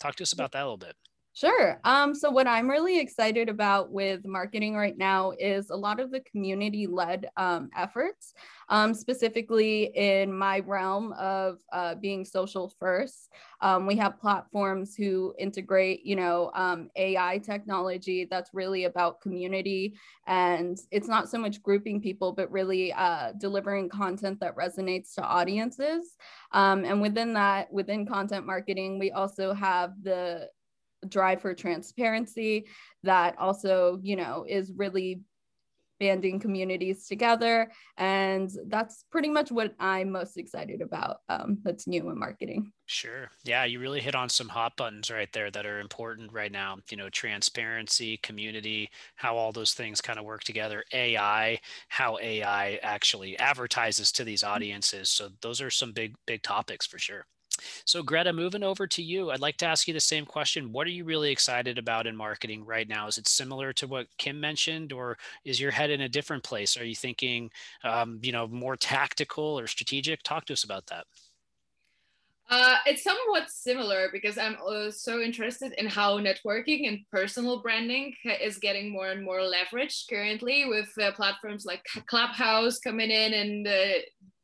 Talk 0.00 0.16
to 0.16 0.22
us 0.24 0.30
mm. 0.30 0.38
about 0.38 0.52
that 0.52 0.62
a 0.62 0.64
little 0.64 0.76
bit. 0.76 0.96
Sure. 1.36 1.80
Um, 1.82 2.14
so, 2.14 2.30
what 2.30 2.46
I'm 2.46 2.70
really 2.70 3.00
excited 3.00 3.48
about 3.48 3.90
with 3.90 4.24
marketing 4.24 4.76
right 4.76 4.96
now 4.96 5.32
is 5.32 5.68
a 5.70 5.74
lot 5.76 5.98
of 5.98 6.12
the 6.12 6.20
community 6.20 6.86
led 6.86 7.28
um, 7.36 7.70
efforts, 7.76 8.34
um, 8.68 8.94
specifically 8.94 9.90
in 9.96 10.32
my 10.32 10.60
realm 10.60 11.12
of 11.14 11.58
uh, 11.72 11.96
being 11.96 12.24
social 12.24 12.72
first. 12.78 13.32
Um, 13.60 13.84
we 13.84 13.96
have 13.96 14.20
platforms 14.20 14.94
who 14.94 15.34
integrate, 15.36 16.06
you 16.06 16.14
know, 16.14 16.52
um, 16.54 16.88
AI 16.94 17.38
technology 17.38 18.26
that's 18.30 18.54
really 18.54 18.84
about 18.84 19.20
community. 19.20 19.96
And 20.28 20.78
it's 20.92 21.08
not 21.08 21.28
so 21.28 21.38
much 21.38 21.60
grouping 21.64 22.00
people, 22.00 22.30
but 22.32 22.48
really 22.52 22.92
uh, 22.92 23.32
delivering 23.38 23.88
content 23.88 24.38
that 24.38 24.54
resonates 24.54 25.14
to 25.16 25.22
audiences. 25.24 26.16
Um, 26.52 26.84
and 26.84 27.02
within 27.02 27.32
that, 27.32 27.72
within 27.72 28.06
content 28.06 28.46
marketing, 28.46 29.00
we 29.00 29.10
also 29.10 29.52
have 29.52 29.94
the 30.00 30.48
drive 31.04 31.40
for 31.40 31.54
transparency 31.54 32.66
that 33.02 33.38
also, 33.38 33.98
you 34.02 34.16
know, 34.16 34.44
is 34.48 34.72
really 34.74 35.20
banding 36.00 36.40
communities 36.40 37.06
together. 37.06 37.70
And 37.96 38.50
that's 38.66 39.04
pretty 39.10 39.28
much 39.28 39.50
what 39.50 39.74
I'm 39.78 40.10
most 40.10 40.36
excited 40.36 40.80
about 40.80 41.18
um, 41.28 41.58
that's 41.62 41.86
new 41.86 42.10
in 42.10 42.18
marketing. 42.18 42.72
Sure. 42.86 43.30
Yeah, 43.44 43.64
you 43.64 43.80
really 43.80 44.00
hit 44.00 44.14
on 44.14 44.28
some 44.28 44.48
hot 44.48 44.76
buttons 44.76 45.10
right 45.10 45.32
there 45.32 45.50
that 45.50 45.66
are 45.66 45.80
important 45.80 46.32
right 46.32 46.52
now. 46.52 46.78
You 46.90 46.96
know, 46.96 47.08
transparency, 47.08 48.18
community, 48.18 48.90
how 49.14 49.36
all 49.36 49.52
those 49.52 49.72
things 49.72 50.00
kind 50.00 50.18
of 50.18 50.24
work 50.24 50.44
together, 50.44 50.84
AI, 50.92 51.58
how 51.88 52.18
AI 52.20 52.78
actually 52.82 53.38
advertises 53.38 54.12
to 54.12 54.24
these 54.24 54.44
audiences. 54.44 55.08
So 55.08 55.30
those 55.40 55.60
are 55.60 55.70
some 55.70 55.92
big, 55.92 56.14
big 56.26 56.42
topics 56.42 56.86
for 56.86 56.98
sure. 56.98 57.24
So, 57.84 58.02
Greta, 58.02 58.32
moving 58.32 58.62
over 58.62 58.86
to 58.86 59.02
you, 59.02 59.30
I'd 59.30 59.40
like 59.40 59.56
to 59.58 59.66
ask 59.66 59.86
you 59.86 59.94
the 59.94 60.00
same 60.00 60.24
question. 60.24 60.72
What 60.72 60.86
are 60.86 60.90
you 60.90 61.04
really 61.04 61.30
excited 61.30 61.78
about 61.78 62.06
in 62.06 62.16
marketing 62.16 62.64
right 62.64 62.88
now? 62.88 63.06
Is 63.06 63.18
it 63.18 63.28
similar 63.28 63.72
to 63.74 63.86
what 63.86 64.06
Kim 64.18 64.40
mentioned, 64.40 64.92
or 64.92 65.18
is 65.44 65.60
your 65.60 65.70
head 65.70 65.90
in 65.90 66.02
a 66.02 66.08
different 66.08 66.42
place? 66.42 66.76
Are 66.76 66.84
you 66.84 66.94
thinking, 66.94 67.50
um, 67.82 68.18
you 68.22 68.32
know, 68.32 68.46
more 68.46 68.76
tactical 68.76 69.58
or 69.58 69.66
strategic? 69.66 70.22
Talk 70.22 70.44
to 70.46 70.52
us 70.52 70.64
about 70.64 70.86
that. 70.86 71.06
Uh, 72.50 72.76
it's 72.84 73.02
somewhat 73.02 73.48
similar 73.48 74.08
because 74.12 74.36
I'm 74.36 74.56
so 74.90 75.20
interested 75.20 75.72
in 75.78 75.86
how 75.86 76.18
networking 76.18 76.86
and 76.86 77.00
personal 77.10 77.62
branding 77.62 78.14
is 78.40 78.58
getting 78.58 78.92
more 78.92 79.08
and 79.08 79.24
more 79.24 79.42
leverage 79.42 80.04
currently 80.10 80.66
with 80.66 80.92
uh, 81.00 81.12
platforms 81.12 81.64
like 81.64 81.82
Clubhouse 82.06 82.78
coming 82.78 83.10
in 83.10 83.32
and 83.32 83.66
uh, 83.66 83.98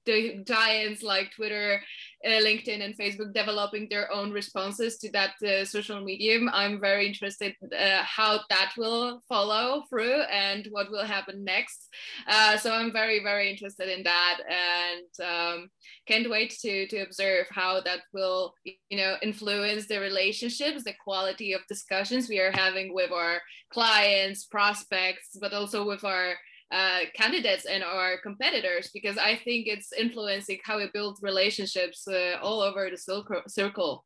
the 0.07 0.43
giants 0.45 1.03
like 1.03 1.33
Twitter, 1.35 1.81
uh, 2.25 2.29
LinkedIn, 2.29 2.83
and 2.83 2.97
Facebook 2.97 3.33
developing 3.33 3.87
their 3.89 4.13
own 4.13 4.31
responses 4.31 4.99
to 4.99 5.11
that 5.13 5.35
uh, 5.43 5.65
social 5.65 6.01
medium. 6.01 6.49
I'm 6.53 6.81
very 6.81 7.07
interested 7.07 7.55
uh, 7.63 8.03
how 8.03 8.41
that 8.49 8.73
will 8.77 9.21
follow 9.29 9.85
through 9.89 10.23
and 10.23 10.67
what 10.71 10.91
will 10.91 11.05
happen 11.05 11.45
next. 11.45 11.89
Uh, 12.27 12.57
so 12.57 12.73
I'm 12.73 12.93
very 12.93 13.23
very 13.23 13.51
interested 13.51 13.89
in 13.89 14.03
that 14.05 14.39
and 14.49 15.29
um, 15.29 15.69
can't 16.07 16.31
wait 16.31 16.51
to 16.61 16.87
to 16.89 16.99
observe 16.99 17.47
how 17.51 17.81
that 17.83 18.01
will 18.13 18.55
you 18.65 18.97
know 18.97 19.17
influence 19.23 19.87
the 19.87 20.01
relationships, 20.01 20.85
the 20.85 20.95
quality 21.05 21.53
of 21.53 21.67
discussions 21.69 22.29
we 22.29 22.41
are 22.41 22.53
having 22.53 22.95
with 22.95 23.13
our 23.13 23.41
clients, 23.73 24.45
prospects, 24.45 25.37
but 25.41 25.53
also 25.53 25.87
with 25.87 26.05
our 26.05 26.35
uh, 26.71 27.01
candidates 27.15 27.65
and 27.65 27.83
our 27.83 28.19
competitors 28.19 28.91
because 28.95 29.19
I 29.19 29.37
think 29.45 29.67
it's 29.67 29.93
influencing 29.93 30.59
how 30.65 30.79
we 30.79 30.89
build 30.93 31.19
relationships 31.23 32.07
uh, 32.07 32.37
all 32.43 32.61
over 32.61 32.89
the 32.91 33.43
circle. 33.49 34.05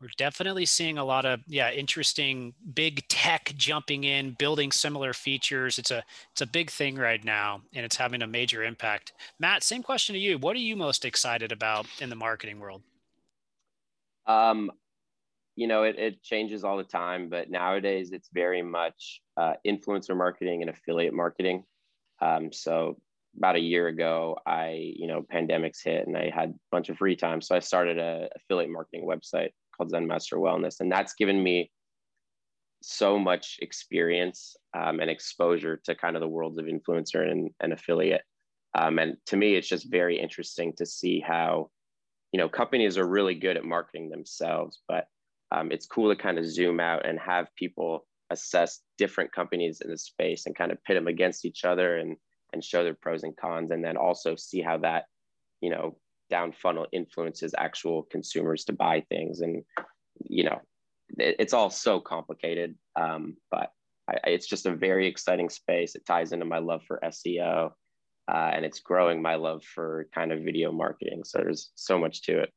We're 0.00 0.08
definitely 0.16 0.64
seeing 0.64 0.96
a 0.96 1.04
lot 1.04 1.26
of 1.26 1.40
yeah 1.46 1.70
interesting 1.70 2.54
big 2.72 3.06
tech 3.08 3.52
jumping 3.56 4.04
in, 4.04 4.34
building 4.38 4.72
similar 4.72 5.12
features. 5.12 5.78
It's 5.78 5.90
a 5.90 6.02
it's 6.32 6.40
a 6.40 6.46
big 6.46 6.70
thing 6.70 6.94
right 6.94 7.22
now, 7.22 7.60
and 7.74 7.84
it's 7.84 7.96
having 7.96 8.22
a 8.22 8.26
major 8.26 8.64
impact. 8.64 9.12
Matt, 9.38 9.62
same 9.62 9.82
question 9.82 10.14
to 10.14 10.18
you. 10.18 10.38
What 10.38 10.56
are 10.56 10.60
you 10.60 10.74
most 10.74 11.04
excited 11.04 11.52
about 11.52 11.86
in 12.00 12.08
the 12.08 12.16
marketing 12.16 12.60
world? 12.60 12.82
Um, 14.26 14.70
you 15.56 15.66
know, 15.66 15.82
it, 15.82 15.98
it 15.98 16.22
changes 16.22 16.64
all 16.64 16.76
the 16.76 16.84
time, 16.84 17.28
but 17.28 17.50
nowadays 17.50 18.12
it's 18.12 18.28
very 18.32 18.62
much 18.62 19.20
uh, 19.36 19.54
influencer 19.66 20.16
marketing 20.16 20.62
and 20.62 20.70
affiliate 20.70 21.14
marketing. 21.14 21.64
Um, 22.22 22.52
so 22.52 22.98
about 23.36 23.56
a 23.56 23.60
year 23.60 23.88
ago, 23.88 24.38
I, 24.46 24.92
you 24.96 25.06
know, 25.06 25.22
pandemics 25.22 25.82
hit 25.84 26.06
and 26.06 26.16
I 26.16 26.30
had 26.34 26.50
a 26.50 26.54
bunch 26.70 26.88
of 26.88 26.98
free 26.98 27.16
time. 27.16 27.40
So 27.40 27.54
I 27.54 27.60
started 27.60 27.98
a 27.98 28.28
affiliate 28.36 28.70
marketing 28.70 29.06
website 29.06 29.50
called 29.76 29.90
Zen 29.90 30.06
Master 30.06 30.36
Wellness. 30.36 30.80
And 30.80 30.90
that's 30.90 31.14
given 31.14 31.42
me 31.42 31.70
so 32.82 33.18
much 33.18 33.58
experience 33.60 34.56
um, 34.74 35.00
and 35.00 35.10
exposure 35.10 35.80
to 35.84 35.94
kind 35.94 36.16
of 36.16 36.20
the 36.20 36.28
worlds 36.28 36.58
of 36.58 36.66
influencer 36.66 37.30
and, 37.30 37.50
and 37.60 37.72
affiliate. 37.72 38.22
Um, 38.74 38.98
and 38.98 39.16
to 39.26 39.36
me, 39.36 39.54
it's 39.54 39.68
just 39.68 39.90
very 39.90 40.18
interesting 40.18 40.72
to 40.78 40.86
see 40.86 41.20
how, 41.20 41.70
you 42.32 42.38
know, 42.38 42.48
companies 42.48 42.96
are 42.96 43.06
really 43.06 43.34
good 43.34 43.56
at 43.56 43.64
marketing 43.64 44.10
themselves, 44.10 44.80
but 44.88 45.06
um, 45.52 45.72
it's 45.72 45.86
cool 45.86 46.14
to 46.14 46.20
kind 46.20 46.38
of 46.38 46.46
zoom 46.46 46.80
out 46.80 47.06
and 47.06 47.18
have 47.18 47.54
people 47.56 48.06
assess 48.30 48.80
different 48.96 49.32
companies 49.32 49.80
in 49.80 49.90
the 49.90 49.98
space 49.98 50.46
and 50.46 50.54
kind 50.54 50.70
of 50.70 50.82
pit 50.84 50.96
them 50.96 51.08
against 51.08 51.44
each 51.44 51.64
other 51.64 51.98
and 51.98 52.16
and 52.52 52.64
show 52.64 52.82
their 52.82 52.94
pros 52.94 53.22
and 53.22 53.36
cons 53.36 53.70
and 53.70 53.84
then 53.84 53.96
also 53.96 54.34
see 54.36 54.60
how 54.60 54.76
that 54.78 55.04
you 55.60 55.70
know 55.70 55.96
down 56.28 56.52
funnel 56.52 56.86
influences 56.92 57.54
actual 57.58 58.04
consumers 58.04 58.64
to 58.64 58.72
buy 58.72 59.04
things. 59.08 59.40
And 59.40 59.64
you 60.28 60.44
know 60.44 60.60
it, 61.18 61.36
it's 61.38 61.52
all 61.52 61.70
so 61.70 62.00
complicated 62.00 62.76
um, 62.96 63.36
but 63.50 63.72
I, 64.08 64.18
it's 64.24 64.46
just 64.46 64.66
a 64.66 64.74
very 64.74 65.06
exciting 65.06 65.48
space. 65.48 65.94
It 65.94 66.06
ties 66.06 66.32
into 66.32 66.46
my 66.46 66.58
love 66.58 66.82
for 66.84 67.00
seo 67.04 67.72
uh, 68.32 68.50
and 68.54 68.64
it's 68.64 68.78
growing 68.78 69.20
my 69.20 69.34
love 69.34 69.64
for 69.64 70.06
kind 70.14 70.30
of 70.30 70.42
video 70.42 70.70
marketing. 70.70 71.24
So 71.24 71.38
there's 71.38 71.72
so 71.74 71.98
much 71.98 72.22
to 72.22 72.40
it. 72.40 72.52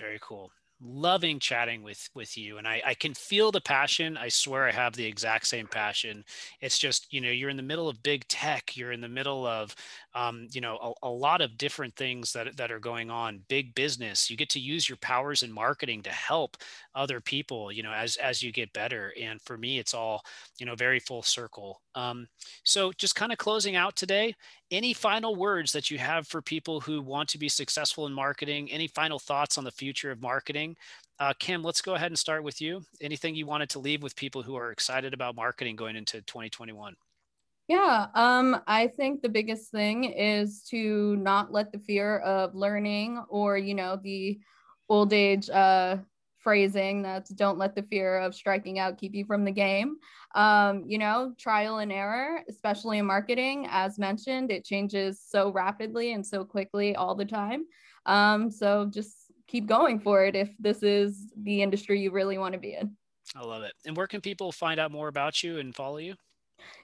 Very 0.00 0.18
cool 0.20 0.50
loving 0.80 1.38
chatting 1.38 1.82
with 1.82 2.10
with 2.14 2.36
you 2.36 2.58
and 2.58 2.68
I, 2.68 2.82
I 2.84 2.94
can 2.94 3.14
feel 3.14 3.50
the 3.50 3.60
passion. 3.60 4.16
I 4.16 4.28
swear 4.28 4.66
i 4.68 4.72
have 4.72 4.94
the 4.94 5.06
exact 5.06 5.46
same 5.46 5.66
passion. 5.66 6.24
It's 6.60 6.78
just 6.78 7.12
you 7.12 7.20
know 7.20 7.30
you're 7.30 7.50
in 7.50 7.56
the 7.56 7.62
middle 7.62 7.88
of 7.88 8.02
big 8.02 8.28
tech. 8.28 8.76
You're 8.76 8.92
in 8.92 9.00
the 9.00 9.08
middle 9.08 9.46
of 9.46 9.74
um, 10.16 10.48
you 10.50 10.62
know 10.62 10.96
a, 11.02 11.06
a, 11.06 11.10
lot 11.10 11.42
of 11.42 11.58
different 11.58 11.94
things 11.94 12.32
that, 12.32 12.56
that 12.56 12.72
are 12.72 12.80
going 12.80 13.10
on 13.10 13.42
big 13.48 13.74
business. 13.74 14.30
You 14.30 14.36
get 14.36 14.48
to 14.50 14.58
use 14.58 14.88
your 14.88 14.96
powers 14.96 15.42
in 15.42 15.52
marketing 15.52 16.02
to 16.04 16.10
help 16.10 16.56
other 16.94 17.20
people 17.20 17.70
you 17.70 17.82
know 17.82 17.92
as 17.92 18.16
as 18.16 18.42
you 18.42 18.50
get 18.50 18.72
better. 18.72 19.12
And 19.20 19.40
for 19.42 19.58
me 19.58 19.78
it's 19.78 19.92
all 19.92 20.24
you 20.58 20.64
know 20.64 20.74
very 20.74 20.98
full 20.98 21.22
circle. 21.22 21.82
Um, 21.94 22.26
so 22.64 22.92
just 22.92 23.14
kind 23.14 23.30
of 23.30 23.38
closing 23.38 23.76
out 23.76 23.94
today 23.94 24.34
any 24.70 24.92
final 24.92 25.36
words 25.36 25.70
that 25.72 25.90
you 25.90 25.98
have 25.98 26.26
for 26.26 26.42
people 26.42 26.80
who 26.80 27.00
want 27.00 27.28
to 27.28 27.38
be 27.38 27.48
successful 27.48 28.06
in 28.06 28.12
marketing? 28.12 28.70
Any 28.72 28.88
final 28.88 29.18
thoughts 29.18 29.58
on 29.58 29.64
the 29.64 29.70
future 29.70 30.10
of 30.10 30.20
marketing? 30.20 30.76
Uh, 31.18 31.32
kim 31.38 31.62
let's 31.62 31.80
go 31.80 31.94
ahead 31.94 32.10
and 32.10 32.18
start 32.18 32.42
with 32.42 32.60
you. 32.60 32.82
Anything 33.00 33.34
you 33.34 33.46
wanted 33.46 33.70
to 33.70 33.78
leave 33.78 34.02
with 34.02 34.16
people 34.16 34.42
who 34.42 34.56
are 34.56 34.72
excited 34.72 35.14
about 35.14 35.36
marketing 35.36 35.76
going 35.76 35.96
into 35.96 36.20
2021 36.22 36.96
yeah, 37.68 38.06
um, 38.14 38.60
I 38.66 38.86
think 38.86 39.22
the 39.22 39.28
biggest 39.28 39.70
thing 39.70 40.04
is 40.04 40.62
to 40.70 41.16
not 41.16 41.52
let 41.52 41.72
the 41.72 41.78
fear 41.78 42.18
of 42.18 42.54
learning 42.54 43.22
or, 43.28 43.58
you 43.58 43.74
know, 43.74 43.98
the 44.02 44.38
old 44.88 45.12
age 45.12 45.50
uh, 45.50 45.96
phrasing 46.38 47.02
that's 47.02 47.30
don't 47.30 47.58
let 47.58 47.74
the 47.74 47.82
fear 47.82 48.18
of 48.18 48.32
striking 48.32 48.78
out 48.78 48.98
keep 48.98 49.14
you 49.14 49.24
from 49.24 49.44
the 49.44 49.50
game. 49.50 49.96
Um, 50.36 50.84
you 50.86 50.96
know, 50.96 51.34
trial 51.38 51.78
and 51.78 51.90
error, 51.90 52.42
especially 52.48 52.98
in 52.98 53.06
marketing, 53.06 53.66
as 53.68 53.98
mentioned, 53.98 54.52
it 54.52 54.64
changes 54.64 55.20
so 55.20 55.50
rapidly 55.50 56.12
and 56.12 56.24
so 56.24 56.44
quickly 56.44 56.94
all 56.94 57.16
the 57.16 57.24
time. 57.24 57.64
Um, 58.04 58.48
so 58.48 58.86
just 58.86 59.32
keep 59.48 59.66
going 59.66 59.98
for 59.98 60.24
it 60.24 60.36
if 60.36 60.50
this 60.60 60.84
is 60.84 61.32
the 61.42 61.62
industry 61.62 62.00
you 62.00 62.12
really 62.12 62.38
want 62.38 62.52
to 62.52 62.60
be 62.60 62.74
in. 62.74 62.96
I 63.34 63.40
love 63.40 63.64
it. 63.64 63.72
And 63.84 63.96
where 63.96 64.06
can 64.06 64.20
people 64.20 64.52
find 64.52 64.78
out 64.78 64.92
more 64.92 65.08
about 65.08 65.42
you 65.42 65.58
and 65.58 65.74
follow 65.74 65.96
you? 65.96 66.14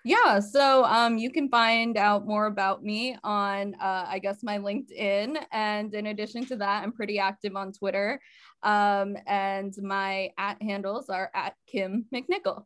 Yeah, 0.05 0.41
so 0.41 0.85
um, 0.85 1.17
you 1.17 1.31
can 1.31 1.49
find 1.49 1.97
out 1.97 2.26
more 2.26 2.47
about 2.47 2.83
me 2.83 3.17
on, 3.23 3.75
uh, 3.81 4.07
I 4.09 4.19
guess, 4.19 4.43
my 4.43 4.59
LinkedIn. 4.59 5.37
And 5.52 5.95
in 5.95 6.07
addition 6.07 6.45
to 6.47 6.57
that, 6.57 6.83
I'm 6.83 6.93
pretty 6.93 7.19
active 7.19 7.55
on 7.55 7.73
Twitter. 7.73 8.21
Um, 8.62 9.17
and 9.26 9.75
my 9.81 10.31
at 10.38 10.61
handles 10.61 11.09
are 11.09 11.31
at 11.35 11.55
Kim 11.67 12.07
McNichol. 12.12 12.64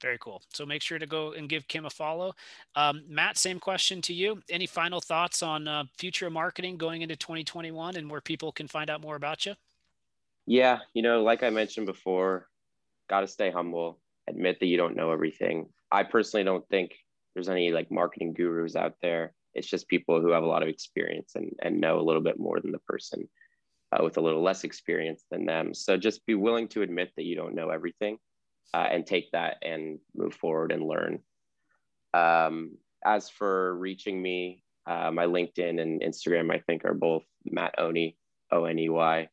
Very 0.00 0.18
cool. 0.18 0.42
So 0.52 0.66
make 0.66 0.82
sure 0.82 0.98
to 0.98 1.06
go 1.06 1.32
and 1.32 1.48
give 1.48 1.68
Kim 1.68 1.86
a 1.86 1.90
follow. 1.90 2.34
Um, 2.74 3.02
Matt, 3.08 3.38
same 3.38 3.60
question 3.60 4.02
to 4.02 4.12
you. 4.12 4.42
Any 4.50 4.66
final 4.66 5.00
thoughts 5.00 5.44
on 5.44 5.68
uh, 5.68 5.84
future 5.96 6.28
marketing 6.28 6.76
going 6.76 7.02
into 7.02 7.14
2021 7.14 7.96
and 7.96 8.10
where 8.10 8.20
people 8.20 8.50
can 8.50 8.66
find 8.66 8.90
out 8.90 9.00
more 9.00 9.14
about 9.14 9.46
you? 9.46 9.54
Yeah, 10.44 10.80
you 10.92 11.02
know, 11.02 11.22
like 11.22 11.44
I 11.44 11.50
mentioned 11.50 11.86
before, 11.86 12.48
got 13.08 13.20
to 13.20 13.28
stay 13.28 13.52
humble, 13.52 14.00
admit 14.28 14.60
that 14.60 14.66
you 14.66 14.76
don't 14.76 14.96
know 14.96 15.10
everything. 15.10 15.66
I 15.90 16.04
personally 16.04 16.44
don't 16.44 16.66
think 16.68 16.94
there's 17.34 17.48
any 17.48 17.72
like 17.72 17.90
marketing 17.90 18.34
gurus 18.34 18.76
out 18.76 18.94
there. 19.02 19.32
It's 19.54 19.68
just 19.68 19.88
people 19.88 20.20
who 20.20 20.30
have 20.30 20.42
a 20.42 20.46
lot 20.46 20.62
of 20.62 20.68
experience 20.68 21.32
and, 21.34 21.52
and 21.62 21.80
know 21.80 22.00
a 22.00 22.02
little 22.02 22.22
bit 22.22 22.38
more 22.38 22.60
than 22.60 22.72
the 22.72 22.78
person 22.78 23.28
uh, 23.92 24.02
with 24.02 24.16
a 24.16 24.20
little 24.20 24.42
less 24.42 24.64
experience 24.64 25.24
than 25.30 25.44
them. 25.46 25.74
So 25.74 25.96
just 25.96 26.24
be 26.26 26.34
willing 26.34 26.68
to 26.68 26.82
admit 26.82 27.12
that 27.16 27.24
you 27.24 27.36
don't 27.36 27.54
know 27.54 27.70
everything 27.70 28.18
uh, 28.72 28.88
and 28.90 29.06
take 29.06 29.30
that 29.32 29.56
and 29.62 29.98
move 30.14 30.34
forward 30.34 30.72
and 30.72 30.86
learn. 30.86 31.20
Um, 32.14 32.76
as 33.04 33.28
for 33.28 33.76
reaching 33.76 34.20
me, 34.20 34.62
uh, 34.86 35.10
my 35.10 35.26
LinkedIn 35.26 35.80
and 35.80 36.00
Instagram, 36.00 36.52
I 36.52 36.58
think, 36.58 36.84
are 36.84 36.94
both 36.94 37.24
Matt 37.44 37.74
Oney, 37.78 38.16
O 38.50 38.64
N 38.64 38.78
E 38.78 38.88
Y. 38.88 39.28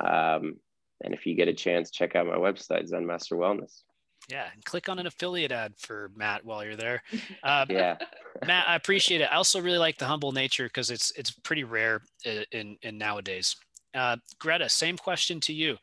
Um, 0.00 0.56
and 1.02 1.14
if 1.14 1.26
you 1.26 1.34
get 1.34 1.48
a 1.48 1.54
chance, 1.54 1.90
check 1.90 2.16
out 2.16 2.26
my 2.26 2.36
website, 2.36 2.86
Zen 2.88 3.06
Master 3.06 3.36
Wellness. 3.36 3.82
Yeah, 4.28 4.46
and 4.52 4.64
click 4.64 4.88
on 4.88 4.98
an 4.98 5.06
affiliate 5.06 5.52
ad 5.52 5.74
for 5.78 6.10
Matt 6.16 6.44
while 6.44 6.64
you're 6.64 6.76
there. 6.76 7.02
Uh, 7.44 7.64
yeah, 7.70 7.96
Matt, 8.44 8.68
I 8.68 8.74
appreciate 8.76 9.20
it. 9.20 9.28
I 9.30 9.36
also 9.36 9.60
really 9.60 9.78
like 9.78 9.98
the 9.98 10.06
humble 10.06 10.32
nature 10.32 10.64
because 10.64 10.90
it's 10.90 11.12
it's 11.12 11.30
pretty 11.30 11.64
rare 11.64 12.02
in 12.24 12.76
in 12.82 12.98
nowadays. 12.98 13.56
Uh, 13.94 14.16
Greta, 14.38 14.68
same 14.68 14.96
question 14.98 15.40
to 15.40 15.52
you. 15.52 15.76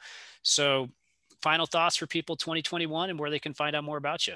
So, 0.43 0.89
final 1.41 1.65
thoughts 1.65 1.95
for 1.95 2.05
people 2.05 2.35
2021 2.35 3.09
and 3.09 3.19
where 3.19 3.29
they 3.29 3.39
can 3.39 3.53
find 3.53 3.75
out 3.75 3.83
more 3.85 3.97
about 3.97 4.27
you. 4.27 4.35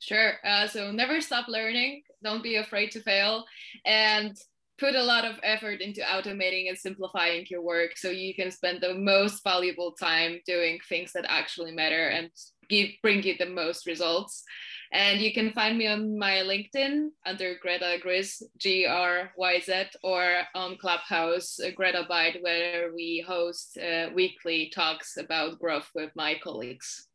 Sure. 0.00 0.34
Uh, 0.44 0.66
so 0.66 0.92
never 0.92 1.20
stop 1.20 1.48
learning. 1.48 2.02
Don't 2.22 2.42
be 2.42 2.56
afraid 2.56 2.90
to 2.92 3.00
fail, 3.00 3.44
and 3.84 4.36
put 4.78 4.94
a 4.94 5.02
lot 5.02 5.24
of 5.24 5.40
effort 5.42 5.80
into 5.80 6.00
automating 6.00 6.68
and 6.68 6.78
simplifying 6.78 7.44
your 7.50 7.62
work 7.62 7.96
so 7.96 8.10
you 8.10 8.34
can 8.34 8.50
spend 8.50 8.80
the 8.80 8.94
most 8.94 9.42
valuable 9.42 9.92
time 9.92 10.40
doing 10.46 10.78
things 10.88 11.12
that 11.12 11.24
actually 11.28 11.72
matter 11.72 12.08
and 12.08 12.30
give 12.68 12.90
bring 13.02 13.22
you 13.22 13.34
the 13.38 13.46
most 13.46 13.86
results. 13.86 14.44
And 14.92 15.20
you 15.20 15.34
can 15.34 15.52
find 15.52 15.76
me 15.76 15.86
on 15.86 16.18
my 16.18 16.36
LinkedIn 16.36 17.08
under 17.26 17.56
Greta 17.60 17.98
Gryz, 18.02 18.42
G 18.56 18.86
R 18.86 19.32
Y 19.36 19.60
Z, 19.60 19.84
or 20.02 20.42
on 20.54 20.78
Clubhouse, 20.78 21.60
uh, 21.60 21.70
Greta 21.76 22.06
Byte, 22.08 22.42
where 22.42 22.90
we 22.94 23.22
host 23.26 23.76
uh, 23.76 24.08
weekly 24.14 24.70
talks 24.74 25.18
about 25.18 25.58
growth 25.58 25.90
with 25.94 26.10
my 26.14 26.38
colleagues. 26.42 27.08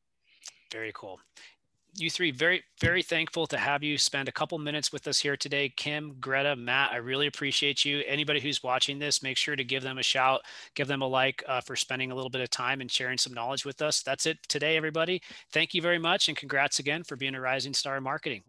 Very 0.72 0.92
cool 0.94 1.20
you 1.96 2.10
three 2.10 2.32
very 2.32 2.64
very 2.80 3.04
thankful 3.04 3.46
to 3.48 3.58
have 3.58 3.84
you 3.84 3.98
spend 3.98 4.28
a 4.28 4.32
couple 4.32 4.58
minutes 4.58 4.92
with 4.92 5.08
us 5.08 5.20
here 5.20 5.38
today. 5.38 5.70
Kim 5.70 6.16
greta 6.20 6.56
matt 6.56 6.92
i 6.92 6.98
really 6.98 7.28
appreciate 7.28 7.86
you. 7.86 8.02
Anybody 8.08 8.40
who's 8.40 8.64
watching 8.64 9.00
this 9.00 9.22
make 9.22 9.38
sure 9.38 9.56
to 9.56 9.64
give 9.64 9.84
them 9.84 9.98
a 9.98 10.04
shout 10.04 10.42
give 10.76 10.88
them 10.88 11.02
a 11.02 11.08
like 11.08 11.44
uh, 11.48 11.62
for 11.62 11.76
spending 11.76 12.12
a 12.12 12.16
little 12.16 12.30
bit 12.30 12.42
of 12.42 12.50
time 12.50 12.82
and 12.82 12.92
sharing 12.92 13.18
some 13.18 13.34
knowledge 13.34 13.66
with 13.66 13.82
us. 13.82 14.02
That's 14.02 14.26
it 14.26 14.38
today 14.48 14.76
everybody. 14.76 15.22
Thank 15.52 15.74
you 15.74 15.82
very 15.82 16.00
much 16.00 16.28
and 16.28 16.38
congrats 16.38 16.80
again 16.80 17.04
for 17.04 17.16
being 17.16 17.36
a 17.36 17.42
rising 17.42 17.74
star 17.74 17.98
in 17.98 18.04
marketing 18.04 18.42